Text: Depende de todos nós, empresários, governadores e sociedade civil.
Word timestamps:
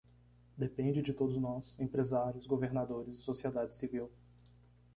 Depende 0.57 0.99
de 1.03 1.13
todos 1.13 1.39
nós, 1.39 1.79
empresários, 1.79 2.47
governadores 2.47 3.13
e 3.13 3.21
sociedade 3.21 3.75
civil. 3.75 4.09